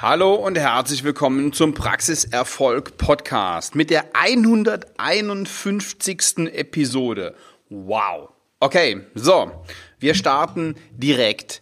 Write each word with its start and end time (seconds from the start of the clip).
Hallo 0.00 0.36
und 0.36 0.56
herzlich 0.56 1.02
willkommen 1.02 1.52
zum 1.52 1.74
Praxiserfolg 1.74 2.98
Podcast 2.98 3.74
mit 3.74 3.90
der 3.90 4.04
151. 4.12 6.52
Episode. 6.52 7.34
Wow. 7.68 8.28
Okay, 8.60 9.00
so, 9.16 9.50
wir 9.98 10.14
starten 10.14 10.76
direkt. 10.92 11.60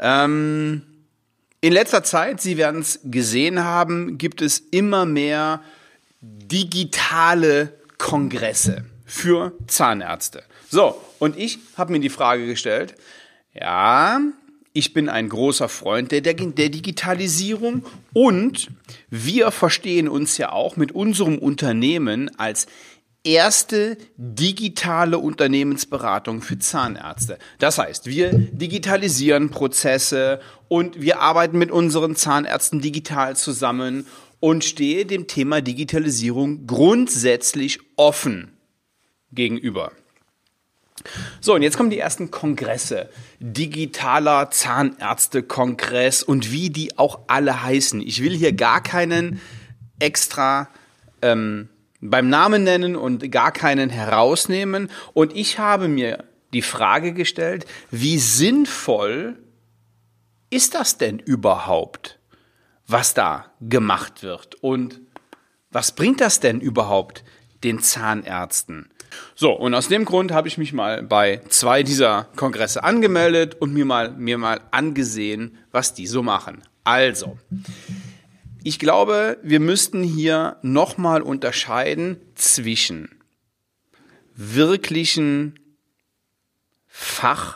Ähm, 0.00 0.82
in 1.60 1.72
letzter 1.72 2.02
Zeit, 2.02 2.40
Sie 2.40 2.56
werden 2.56 2.80
es 2.80 2.98
gesehen 3.04 3.62
haben, 3.62 4.18
gibt 4.18 4.42
es 4.42 4.58
immer 4.58 5.06
mehr 5.06 5.62
digitale 6.20 7.72
Kongresse 7.98 8.84
für 9.04 9.52
Zahnärzte. 9.68 10.42
So, 10.68 11.00
und 11.20 11.38
ich 11.38 11.60
habe 11.76 11.92
mir 11.92 12.00
die 12.00 12.10
Frage 12.10 12.46
gestellt, 12.46 12.96
ja, 13.54 14.20
ich 14.76 14.92
bin 14.92 15.08
ein 15.08 15.30
großer 15.30 15.70
Freund 15.70 16.12
der, 16.12 16.20
der, 16.20 16.34
der, 16.34 16.68
Digitalisierung 16.68 17.86
und 18.12 18.68
wir 19.08 19.50
verstehen 19.50 20.06
uns 20.06 20.36
ja 20.36 20.52
auch 20.52 20.76
mit 20.76 20.92
unserem 20.92 21.38
Unternehmen 21.38 22.30
als 22.38 22.66
erste 23.24 23.96
digitale 24.18 25.16
Unternehmensberatung 25.18 26.42
für 26.42 26.58
Zahnärzte. 26.58 27.38
Das 27.58 27.78
heißt, 27.78 28.06
wir 28.06 28.32
digitalisieren 28.34 29.50
Prozesse 29.50 30.40
und 30.68 31.00
wir 31.00 31.20
arbeiten 31.20 31.56
mit 31.56 31.70
unseren 31.70 32.14
Zahnärzten 32.14 32.82
digital 32.82 33.34
zusammen 33.34 34.06
und 34.40 34.62
stehe 34.62 35.06
dem 35.06 35.26
Thema 35.26 35.62
Digitalisierung 35.62 36.66
grundsätzlich 36.66 37.80
offen 37.96 38.52
gegenüber. 39.32 39.92
So, 41.40 41.54
und 41.54 41.62
jetzt 41.62 41.76
kommen 41.76 41.90
die 41.90 41.98
ersten 41.98 42.30
Kongresse. 42.30 43.10
Digitaler 43.38 44.50
Zahnärztekongress 44.50 46.22
und 46.22 46.52
wie 46.52 46.70
die 46.70 46.98
auch 46.98 47.20
alle 47.26 47.62
heißen. 47.62 48.00
Ich 48.00 48.22
will 48.22 48.36
hier 48.36 48.52
gar 48.52 48.82
keinen 48.82 49.40
extra 49.98 50.68
ähm, 51.22 51.68
beim 52.00 52.28
Namen 52.28 52.64
nennen 52.64 52.96
und 52.96 53.30
gar 53.30 53.52
keinen 53.52 53.90
herausnehmen. 53.90 54.90
Und 55.12 55.34
ich 55.34 55.58
habe 55.58 55.88
mir 55.88 56.24
die 56.52 56.62
Frage 56.62 57.12
gestellt, 57.12 57.66
wie 57.90 58.18
sinnvoll 58.18 59.38
ist 60.50 60.74
das 60.74 60.98
denn 60.98 61.18
überhaupt, 61.18 62.18
was 62.86 63.14
da 63.14 63.52
gemacht 63.60 64.22
wird? 64.22 64.56
Und 64.56 65.00
was 65.70 65.92
bringt 65.92 66.20
das 66.20 66.40
denn 66.40 66.60
überhaupt 66.60 67.24
den 67.64 67.80
Zahnärzten? 67.80 68.90
So, 69.34 69.52
und 69.52 69.74
aus 69.74 69.88
dem 69.88 70.04
Grund 70.04 70.32
habe 70.32 70.48
ich 70.48 70.58
mich 70.58 70.72
mal 70.72 71.02
bei 71.02 71.40
zwei 71.48 71.82
dieser 71.82 72.28
Kongresse 72.36 72.84
angemeldet 72.84 73.56
und 73.60 73.72
mir 73.72 73.84
mal, 73.84 74.10
mir 74.10 74.38
mal 74.38 74.60
angesehen, 74.70 75.58
was 75.70 75.94
die 75.94 76.06
so 76.06 76.22
machen. 76.22 76.62
Also, 76.84 77.38
ich 78.62 78.78
glaube, 78.78 79.38
wir 79.42 79.60
müssten 79.60 80.02
hier 80.02 80.56
nochmal 80.62 81.22
unterscheiden 81.22 82.18
zwischen 82.34 83.10
wirklichen 84.34 85.58
Fachthemen 86.88 87.52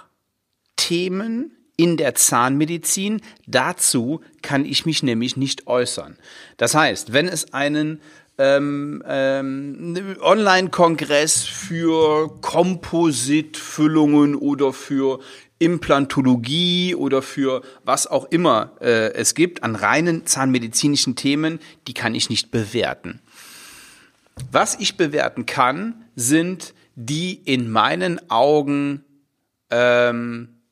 in 1.77 1.97
der 1.97 2.15
Zahnmedizin. 2.15 3.23
Dazu 3.47 4.21
kann 4.43 4.65
ich 4.65 4.85
mich 4.85 5.03
nämlich 5.03 5.37
nicht 5.37 5.67
äußern. 5.67 6.19
Das 6.59 6.75
heißt, 6.75 7.13
wenn 7.13 7.27
es 7.27 7.55
einen 7.55 8.01
ähm, 8.41 9.03
ähm, 9.07 10.17
Online-Kongress 10.23 11.45
für 11.45 12.41
Kompositfüllungen 12.41 14.35
oder 14.35 14.73
für 14.73 15.21
Implantologie 15.59 16.95
oder 16.95 17.21
für 17.21 17.61
was 17.85 18.07
auch 18.07 18.25
immer 18.31 18.73
äh, 18.81 19.13
es 19.13 19.35
gibt 19.35 19.63
an 19.63 19.77
reinen 19.77 20.25
zahnmedizinischen 20.25 21.17
Themen, 21.17 21.59
die 21.87 21.93
kann 21.93 22.15
ich 22.15 22.31
nicht 22.31 22.51
bewerten. 22.51 23.21
Was 24.51 24.75
ich 24.81 24.97
bewerten 24.97 25.45
kann, 25.45 26.07
sind 26.17 26.73
die 26.95 27.35
in 27.35 27.71
meinen 27.71 28.31
Augen 28.31 29.05
ähm, 29.69 30.63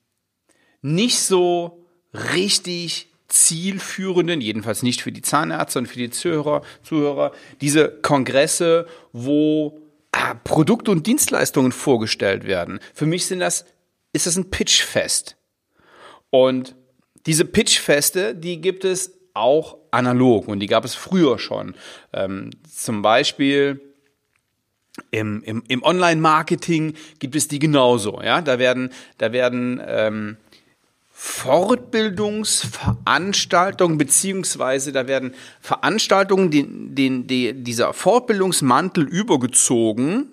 nicht 0.81 1.19
so 1.19 1.87
richtig 2.15 3.11
zielführenden, 3.29 4.41
jedenfalls 4.41 4.83
nicht 4.83 5.03
für 5.03 5.13
die 5.13 5.23
Zahnärzte 5.23 5.81
und 5.81 5.87
für 5.87 5.99
die 5.99 6.11
Zuhörer, 6.11 6.63
Zuhörer 6.83 7.33
diese 7.61 7.89
Kongresse, 7.89 8.87
wo 9.13 9.81
ah, 10.13 10.35
Produkte 10.45 10.91
und 10.91 11.07
Dienstleistungen 11.07 11.73
vorgestellt 11.73 12.45
werden. 12.45 12.81
Für 12.95 13.07
mich 13.07 13.27
sind 13.27 13.41
das, 13.41 13.67
ist 14.13 14.27
das 14.27 14.37
ein 14.37 14.51
Pitchfest. 14.51 15.37
Und 16.31 16.75
diese 17.27 17.45
Pitchfeste, 17.45 18.35
die 18.35 18.61
gibt 18.61 18.85
es 18.85 19.13
auch 19.35 19.77
analog 19.91 20.49
und 20.49 20.61
die 20.61 20.67
gab 20.67 20.85
es 20.85 20.95
früher 20.95 21.39
schon. 21.39 21.75
Ähm, 22.13 22.51
zum 22.75 23.03
Beispiel 23.03 23.81
im, 25.11 25.43
im, 25.43 25.63
im 25.69 25.83
Online-Marketing 25.83 26.95
gibt 27.19 27.37
es 27.37 27.49
die 27.49 27.59
genauso. 27.59 28.21
Ja, 28.23 28.41
da 28.41 28.59
werden, 28.59 28.91
da 29.19 29.33
werden 29.33 29.81
ähm, 29.87 30.37
Fortbildungsveranstaltungen, 31.21 33.99
beziehungsweise 33.99 34.93
da 34.93 35.09
werden 35.09 35.35
Veranstaltungen 35.61 36.53
den, 36.53 36.95
den, 36.95 37.27
den, 37.27 37.65
dieser 37.65 37.93
Fortbildungsmantel 37.93 39.03
übergezogen. 39.03 40.29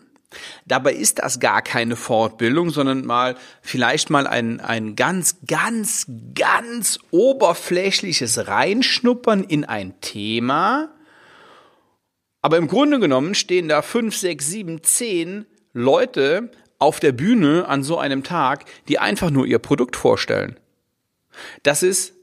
Dabei 0.67 0.93
ist 0.93 1.23
das 1.23 1.39
gar 1.39 1.63
keine 1.63 1.95
Fortbildung, 1.95 2.69
sondern 2.69 3.03
mal 3.03 3.35
vielleicht 3.63 4.11
mal 4.11 4.27
ein, 4.27 4.59
ein 4.59 4.95
ganz, 4.95 5.37
ganz, 5.47 6.05
ganz 6.35 6.99
oberflächliches 7.09 8.47
Reinschnuppern 8.47 9.43
in 9.43 9.65
ein 9.65 9.99
Thema. 10.01 10.93
Aber 12.43 12.57
im 12.57 12.67
Grunde 12.67 12.99
genommen 12.99 13.33
stehen 13.33 13.69
da 13.69 13.81
fünf, 13.81 14.15
sechs, 14.15 14.51
sieben, 14.51 14.83
zehn 14.83 15.47
Leute 15.73 16.51
auf 16.77 16.99
der 16.99 17.11
Bühne 17.11 17.67
an 17.67 17.81
so 17.81 17.97
einem 17.97 18.21
Tag, 18.21 18.65
die 18.87 18.99
einfach 18.99 19.31
nur 19.31 19.47
ihr 19.47 19.57
Produkt 19.57 19.95
vorstellen. 19.95 20.59
Das 21.63 21.83
ist 21.83 22.13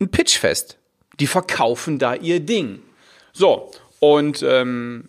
ein 0.00 0.10
Pitchfest. 0.10 0.78
Die 1.18 1.26
verkaufen 1.26 1.98
da 1.98 2.14
ihr 2.14 2.40
Ding. 2.40 2.82
So, 3.32 3.70
und 4.00 4.42
ähm, 4.42 5.08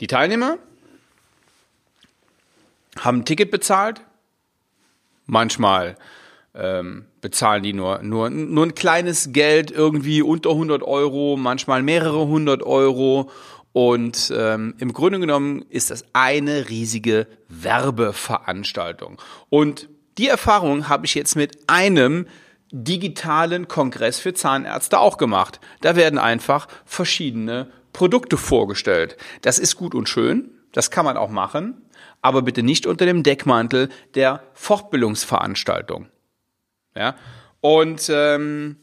die 0.00 0.06
Teilnehmer 0.06 0.58
haben 2.98 3.18
ein 3.18 3.24
Ticket 3.24 3.50
bezahlt. 3.50 4.00
Manchmal 5.26 5.96
ähm, 6.54 7.06
bezahlen 7.20 7.62
die 7.62 7.72
nur, 7.72 8.02
nur, 8.02 8.30
nur 8.30 8.66
ein 8.66 8.74
kleines 8.74 9.32
Geld, 9.32 9.70
irgendwie 9.70 10.22
unter 10.22 10.50
100 10.50 10.82
Euro, 10.82 11.36
manchmal 11.36 11.82
mehrere 11.82 12.26
hundert 12.26 12.62
Euro. 12.62 13.30
Und 13.72 14.32
ähm, 14.36 14.74
im 14.78 14.92
Grunde 14.92 15.18
genommen 15.18 15.64
ist 15.68 15.90
das 15.90 16.04
eine 16.12 16.68
riesige 16.68 17.26
Werbeveranstaltung. 17.48 19.20
Und 19.48 19.88
die 20.18 20.28
Erfahrung 20.28 20.88
habe 20.88 21.06
ich 21.06 21.14
jetzt 21.14 21.36
mit 21.36 21.58
einem 21.68 22.26
digitalen 22.70 23.68
Kongress 23.68 24.18
für 24.18 24.34
Zahnärzte 24.34 24.98
auch 24.98 25.16
gemacht. 25.16 25.60
Da 25.80 25.96
werden 25.96 26.18
einfach 26.18 26.66
verschiedene 26.84 27.70
Produkte 27.92 28.36
vorgestellt. 28.36 29.16
Das 29.42 29.58
ist 29.58 29.76
gut 29.76 29.94
und 29.94 30.08
schön, 30.08 30.50
das 30.72 30.90
kann 30.90 31.04
man 31.04 31.16
auch 31.16 31.30
machen, 31.30 31.82
aber 32.20 32.42
bitte 32.42 32.62
nicht 32.62 32.86
unter 32.86 33.06
dem 33.06 33.22
Deckmantel 33.22 33.88
der 34.14 34.42
Fortbildungsveranstaltung. 34.54 36.08
Ja, 36.96 37.16
und 37.60 38.10
ähm, 38.12 38.76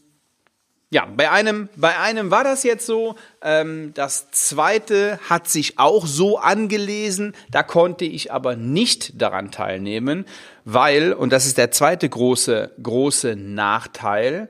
ja, 0.92 1.06
bei 1.06 1.30
einem, 1.30 1.70
bei 1.74 1.98
einem 1.98 2.30
war 2.30 2.44
das 2.44 2.64
jetzt 2.64 2.84
so. 2.84 3.16
Ähm, 3.40 3.94
das 3.94 4.30
zweite 4.30 5.18
hat 5.26 5.48
sich 5.48 5.78
auch 5.78 6.06
so 6.06 6.36
angelesen. 6.36 7.34
Da 7.50 7.62
konnte 7.62 8.04
ich 8.04 8.30
aber 8.30 8.56
nicht 8.56 9.20
daran 9.20 9.50
teilnehmen, 9.50 10.26
weil, 10.66 11.14
und 11.14 11.32
das 11.32 11.46
ist 11.46 11.56
der 11.56 11.70
zweite 11.70 12.06
große, 12.06 12.72
große 12.82 13.36
Nachteil, 13.36 14.48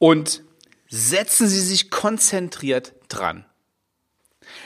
Und 0.00 0.42
setzen 0.88 1.46
Sie 1.46 1.60
sich 1.60 1.92
konzentriert 1.92 2.94
dran. 3.08 3.44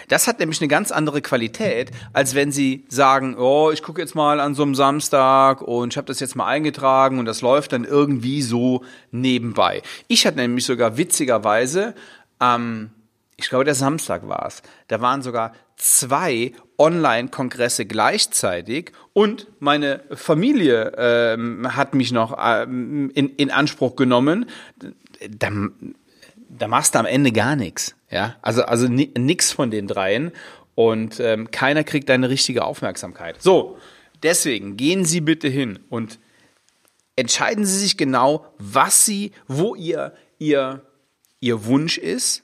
Das 0.08 0.26
hat 0.26 0.38
nämlich 0.38 0.62
eine 0.62 0.68
ganz 0.68 0.90
andere 0.90 1.20
Qualität, 1.20 1.90
als 2.14 2.34
wenn 2.34 2.50
Sie 2.50 2.86
sagen, 2.88 3.36
oh, 3.36 3.70
ich 3.70 3.82
gucke 3.82 4.00
jetzt 4.00 4.14
mal 4.14 4.40
an 4.40 4.54
so 4.54 4.62
einem 4.62 4.74
Samstag 4.74 5.60
und 5.60 5.92
ich 5.92 5.98
habe 5.98 6.06
das 6.06 6.20
jetzt 6.20 6.36
mal 6.36 6.46
eingetragen 6.46 7.18
und 7.18 7.26
das 7.26 7.42
läuft 7.42 7.72
dann 7.72 7.84
irgendwie 7.84 8.40
so 8.40 8.82
nebenbei. 9.10 9.82
Ich 10.08 10.26
hatte 10.26 10.38
nämlich 10.38 10.64
sogar 10.64 10.96
witzigerweise 10.96 11.94
ähm, 12.40 12.90
ich 13.36 13.48
glaube, 13.48 13.64
der 13.64 13.74
Samstag 13.74 14.28
war 14.28 14.46
es. 14.46 14.62
Da 14.88 15.00
waren 15.00 15.22
sogar 15.22 15.52
zwei 15.76 16.52
Online-Kongresse 16.78 17.86
gleichzeitig 17.86 18.92
und 19.12 19.46
meine 19.60 20.02
Familie 20.10 20.92
ähm, 20.96 21.76
hat 21.76 21.94
mich 21.94 22.12
noch 22.12 22.36
ähm, 22.38 23.10
in, 23.14 23.30
in 23.36 23.50
Anspruch 23.50 23.96
genommen. 23.96 24.46
Da, 25.30 25.50
da 26.48 26.68
machst 26.68 26.94
du 26.94 26.98
am 26.98 27.06
Ende 27.06 27.32
gar 27.32 27.56
nichts. 27.56 27.94
Ja, 28.10 28.36
also, 28.42 28.62
also 28.62 28.86
nix 28.88 29.52
von 29.52 29.70
den 29.70 29.86
dreien 29.86 30.32
und 30.74 31.20
ähm, 31.20 31.50
keiner 31.50 31.84
kriegt 31.84 32.08
deine 32.08 32.28
richtige 32.28 32.64
Aufmerksamkeit. 32.64 33.40
So, 33.40 33.78
deswegen 34.22 34.76
gehen 34.76 35.04
Sie 35.04 35.20
bitte 35.20 35.48
hin 35.48 35.78
und 35.90 36.18
entscheiden 37.16 37.64
Sie 37.64 37.78
sich 37.78 37.96
genau, 37.96 38.46
was 38.58 39.04
Sie, 39.04 39.32
wo 39.46 39.74
Ihr, 39.74 40.14
Ihr, 40.38 40.82
Ihr 41.40 41.64
Wunsch 41.66 41.98
ist, 41.98 42.42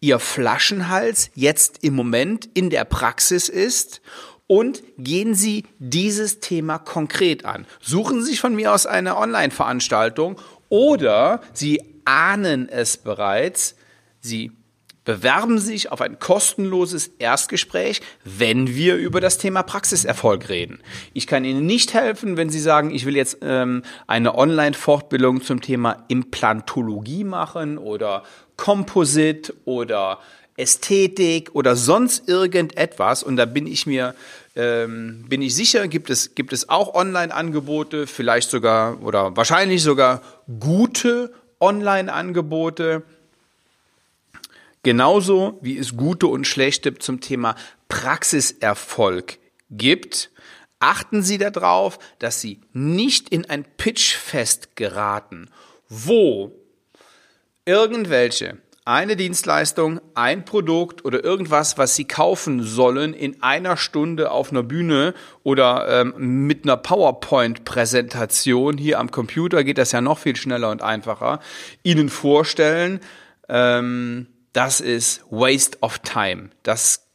Ihr 0.00 0.18
Flaschenhals 0.18 1.30
jetzt 1.34 1.82
im 1.82 1.94
Moment 1.94 2.48
in 2.54 2.70
der 2.70 2.84
Praxis 2.84 3.48
ist 3.48 4.00
und 4.46 4.82
gehen 4.98 5.34
Sie 5.34 5.64
dieses 5.78 6.40
Thema 6.40 6.78
konkret 6.78 7.44
an. 7.44 7.66
Suchen 7.80 8.22
Sie 8.22 8.30
sich 8.30 8.40
von 8.40 8.54
mir 8.54 8.72
aus 8.72 8.86
eine 8.86 9.16
Online-Veranstaltung 9.16 10.40
oder 10.68 11.40
Sie 11.52 11.82
ahnen 12.04 12.68
es 12.68 12.96
bereits, 12.96 13.76
Sie 14.20 14.52
bewerben 15.04 15.58
sich 15.58 15.90
auf 15.90 16.00
ein 16.00 16.18
kostenloses 16.18 17.08
Erstgespräch, 17.18 18.00
wenn 18.24 18.68
wir 18.68 18.96
über 18.96 19.20
das 19.20 19.38
Thema 19.38 19.62
Praxiserfolg 19.62 20.48
reden. 20.48 20.80
Ich 21.12 21.26
kann 21.26 21.44
Ihnen 21.44 21.66
nicht 21.66 21.92
helfen, 21.94 22.36
wenn 22.36 22.50
Sie 22.50 22.60
sagen, 22.60 22.94
ich 22.94 23.04
will 23.04 23.16
jetzt 23.16 23.38
ähm, 23.42 23.82
eine 24.06 24.36
Online-Fortbildung 24.36 25.42
zum 25.42 25.60
Thema 25.60 26.04
Implantologie 26.08 27.24
machen 27.24 27.78
oder 27.78 28.22
Composite 28.62 29.54
oder 29.64 30.20
Ästhetik 30.56 31.54
oder 31.54 31.74
sonst 31.74 32.28
irgendetwas. 32.28 33.22
Und 33.22 33.36
da 33.36 33.44
bin 33.44 33.66
ich 33.66 33.86
mir 33.86 34.14
ähm, 34.54 35.24
bin 35.28 35.42
ich 35.42 35.54
sicher, 35.54 35.88
gibt 35.88 36.10
es, 36.10 36.34
gibt 36.34 36.52
es 36.52 36.68
auch 36.68 36.94
Online-Angebote, 36.94 38.06
vielleicht 38.06 38.50
sogar 38.50 39.02
oder 39.02 39.34
wahrscheinlich 39.36 39.82
sogar 39.82 40.22
gute 40.60 41.32
Online-Angebote 41.58 43.02
Genauso 44.82 45.58
wie 45.62 45.78
es 45.78 45.96
gute 45.96 46.26
und 46.26 46.44
schlechte 46.44 46.94
zum 46.94 47.20
Thema 47.20 47.54
Praxiserfolg 47.88 49.38
gibt, 49.70 50.30
achten 50.80 51.22
Sie 51.22 51.38
darauf, 51.38 52.00
dass 52.18 52.40
Sie 52.40 52.60
nicht 52.72 53.28
in 53.28 53.48
ein 53.48 53.64
Pitchfest 53.76 54.74
geraten, 54.74 55.48
wo 55.88 56.50
irgendwelche 57.64 58.58
eine 58.84 59.14
Dienstleistung, 59.14 60.00
ein 60.14 60.44
Produkt 60.44 61.04
oder 61.04 61.22
irgendwas, 61.22 61.78
was 61.78 61.94
Sie 61.94 62.04
kaufen 62.04 62.64
sollen, 62.64 63.14
in 63.14 63.40
einer 63.40 63.76
Stunde 63.76 64.32
auf 64.32 64.50
einer 64.50 64.64
Bühne 64.64 65.14
oder 65.44 65.86
ähm, 65.88 66.46
mit 66.48 66.64
einer 66.64 66.76
PowerPoint-Präsentation 66.76 68.78
hier 68.78 68.98
am 68.98 69.12
Computer 69.12 69.62
geht 69.62 69.78
das 69.78 69.92
ja 69.92 70.00
noch 70.00 70.18
viel 70.18 70.34
schneller 70.34 70.70
und 70.70 70.82
einfacher, 70.82 71.38
Ihnen 71.84 72.08
vorstellen, 72.08 72.98
ähm, 73.48 74.26
das 74.52 74.80
ist 74.80 75.22
Waste 75.30 75.78
of 75.80 76.00
Time. 76.00 76.50
Das 76.64 77.06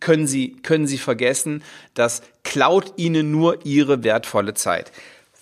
können 0.00 0.26
Sie, 0.26 0.56
können 0.56 0.86
Sie 0.86 0.98
vergessen. 0.98 1.62
Das 1.94 2.20
klaut 2.44 2.92
Ihnen 2.96 3.30
nur 3.30 3.64
Ihre 3.64 4.04
wertvolle 4.04 4.52
Zeit. 4.52 4.92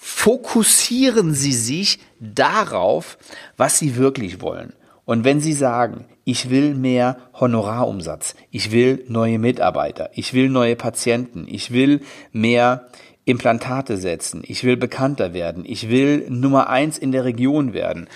Fokussieren 0.08 1.34
Sie 1.34 1.50
sich 1.50 1.98
darauf, 2.20 3.18
was 3.56 3.80
Sie 3.80 3.96
wirklich 3.96 4.40
wollen. 4.40 4.72
Und 5.04 5.24
wenn 5.24 5.40
Sie 5.40 5.52
sagen, 5.52 6.04
ich 6.22 6.48
will 6.48 6.74
mehr 6.74 7.16
Honorarumsatz, 7.34 8.36
ich 8.52 8.70
will 8.70 9.04
neue 9.08 9.40
Mitarbeiter, 9.40 10.10
ich 10.14 10.32
will 10.32 10.48
neue 10.48 10.76
Patienten, 10.76 11.46
ich 11.48 11.72
will 11.72 12.02
mehr 12.30 12.86
Implantate 13.24 13.96
setzen, 13.96 14.44
ich 14.46 14.62
will 14.62 14.76
bekannter 14.76 15.34
werden, 15.34 15.64
ich 15.66 15.90
will 15.90 16.30
Nummer 16.30 16.68
eins 16.68 16.98
in 16.98 17.10
der 17.10 17.24
Region 17.24 17.72
werden 17.72 18.06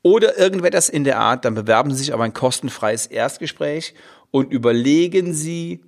oder 0.00 0.38
irgendetwas 0.38 0.88
in 0.88 1.04
der 1.04 1.18
Art, 1.18 1.44
dann 1.44 1.54
bewerben 1.54 1.90
Sie 1.90 2.04
sich 2.04 2.14
auf 2.14 2.20
ein 2.20 2.32
kostenfreies 2.32 3.04
Erstgespräch 3.04 3.92
und 4.30 4.50
überlegen 4.50 5.34
Sie 5.34 5.82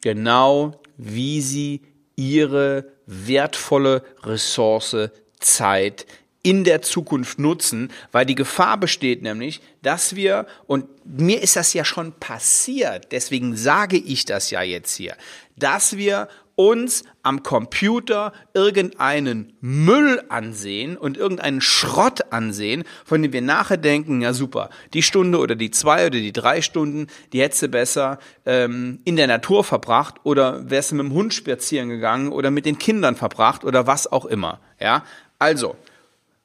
genau, 0.00 0.72
wie 0.96 1.42
Sie 1.42 1.82
Ihre 2.16 2.97
wertvolle 3.08 4.04
Ressource 4.22 5.10
Zeit 5.40 6.06
in 6.42 6.62
der 6.64 6.82
Zukunft 6.82 7.38
nutzen, 7.38 7.90
weil 8.12 8.26
die 8.26 8.34
Gefahr 8.34 8.78
besteht 8.78 9.22
nämlich, 9.22 9.60
dass 9.82 10.14
wir, 10.14 10.46
und 10.66 10.86
mir 11.04 11.42
ist 11.42 11.56
das 11.56 11.72
ja 11.72 11.84
schon 11.84 12.12
passiert, 12.12 13.08
deswegen 13.10 13.56
sage 13.56 13.96
ich 13.96 14.24
das 14.24 14.50
ja 14.50 14.62
jetzt 14.62 14.94
hier, 14.94 15.16
dass 15.56 15.96
wir 15.96 16.28
uns 16.58 17.04
am 17.22 17.44
Computer 17.44 18.32
irgendeinen 18.52 19.52
Müll 19.60 20.20
ansehen 20.28 20.96
und 20.96 21.16
irgendeinen 21.16 21.60
Schrott 21.60 22.32
ansehen, 22.32 22.82
von 23.04 23.22
dem 23.22 23.32
wir 23.32 23.42
nachher 23.42 23.76
denken, 23.76 24.20
ja 24.20 24.32
super, 24.32 24.68
die 24.92 25.04
Stunde 25.04 25.38
oder 25.38 25.54
die 25.54 25.70
zwei 25.70 26.06
oder 26.06 26.18
die 26.18 26.32
drei 26.32 26.60
Stunden, 26.60 27.06
die 27.32 27.42
hättest 27.42 27.62
du 27.62 27.68
besser 27.68 28.18
ähm, 28.44 28.98
in 29.04 29.14
der 29.14 29.28
Natur 29.28 29.62
verbracht 29.62 30.16
oder 30.24 30.68
wärst 30.68 30.90
du 30.90 30.96
mit 30.96 31.06
dem 31.06 31.12
Hund 31.12 31.32
spazieren 31.32 31.90
gegangen 31.90 32.32
oder 32.32 32.50
mit 32.50 32.66
den 32.66 32.78
Kindern 32.78 33.14
verbracht 33.14 33.62
oder 33.62 33.86
was 33.86 34.10
auch 34.10 34.24
immer. 34.24 34.60
Ja, 34.80 35.04
also 35.38 35.76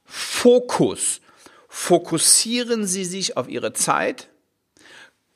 Fokus. 0.05 1.21
Fokussieren 1.67 2.85
Sie 2.85 3.03
sich 3.03 3.35
auf 3.35 3.49
Ihre 3.49 3.73
Zeit, 3.73 4.29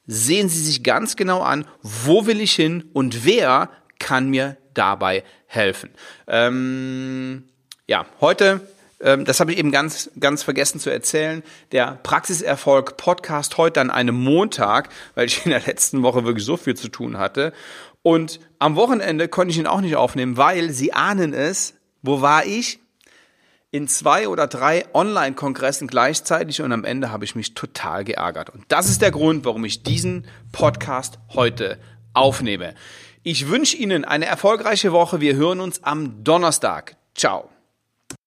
sehen 0.05 0.49
Sie 0.49 0.61
sich 0.61 0.83
ganz 0.83 1.15
genau 1.15 1.41
an, 1.41 1.65
wo 1.81 2.27
will 2.27 2.41
ich 2.41 2.53
hin 2.53 2.91
und 2.93 3.25
wer 3.25 3.71
kann 3.99 4.29
mir 4.29 4.57
dabei 4.77 5.23
helfen. 5.47 5.89
Ähm, 6.27 7.43
ja, 7.87 8.05
heute 8.21 8.61
ähm, 8.99 9.25
das 9.25 9.39
habe 9.39 9.51
ich 9.51 9.59
eben 9.59 9.71
ganz, 9.71 10.09
ganz 10.19 10.43
vergessen 10.43 10.79
zu 10.79 10.89
erzählen. 10.89 11.43
Der 11.71 11.99
Praxiserfolg 12.01 12.97
Podcast 12.97 13.57
heute 13.57 13.81
an 13.81 13.91
einem 13.91 14.15
Montag, 14.15 14.89
weil 15.15 15.27
ich 15.27 15.45
in 15.45 15.51
der 15.51 15.61
letzten 15.61 16.03
Woche 16.03 16.25
wirklich 16.25 16.45
so 16.45 16.57
viel 16.57 16.75
zu 16.75 16.89
tun 16.89 17.17
hatte. 17.17 17.53
Und 18.01 18.39
am 18.59 18.75
Wochenende 18.75 19.27
konnte 19.27 19.51
ich 19.51 19.57
ihn 19.57 19.67
auch 19.67 19.81
nicht 19.81 19.95
aufnehmen, 19.95 20.37
weil 20.37 20.71
Sie 20.71 20.93
ahnen 20.93 21.33
es, 21.33 21.73
wo 22.01 22.21
war 22.21 22.45
ich? 22.45 22.79
In 23.69 23.89
zwei 23.89 24.29
oder 24.29 24.47
drei 24.47 24.85
Online-Kongressen 24.93 25.87
gleichzeitig 25.87 26.61
und 26.61 26.71
am 26.71 26.85
Ende 26.85 27.11
habe 27.11 27.25
ich 27.25 27.35
mich 27.35 27.53
total 27.53 28.05
geärgert. 28.05 28.49
Und 28.49 28.63
das 28.69 28.89
ist 28.89 29.01
der 29.01 29.11
Grund, 29.11 29.43
warum 29.43 29.65
ich 29.65 29.83
diesen 29.83 30.25
Podcast 30.53 31.19
heute 31.33 31.77
aufnehme. 32.13 32.73
Ich 33.29 33.49
wünsche 33.49 33.75
Ihnen 33.75 34.05
eine 34.05 34.25
erfolgreiche 34.25 34.93
Woche. 34.93 35.19
Wir 35.19 35.35
hören 35.35 35.59
uns 35.59 35.83
am 35.83 36.23
Donnerstag. 36.23 36.95
Ciao. 37.13 37.49